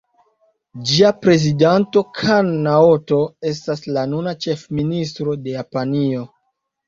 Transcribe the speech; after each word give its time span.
Ĝia 0.91 1.09
prezidanto 1.25 2.01
Kan 2.19 2.47
Naoto 2.67 3.19
estas 3.51 3.85
la 3.97 4.05
nuna 4.15 4.33
ĉefministro 4.47 5.35
de 5.45 5.55
Japanio. 5.59 6.25